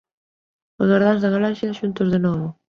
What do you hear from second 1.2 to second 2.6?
da Galaxia xuntos de novo.